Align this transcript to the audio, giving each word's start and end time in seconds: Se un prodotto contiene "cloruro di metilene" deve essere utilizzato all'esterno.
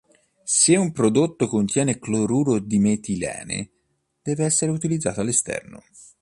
Se 0.43 0.75
un 0.79 0.91
prodotto 0.93 1.47
contiene 1.47 1.99
"cloruro 1.99 2.57
di 2.57 2.79
metilene" 2.79 3.69
deve 4.23 4.45
essere 4.45 4.71
utilizzato 4.71 5.21
all'esterno. 5.21 5.83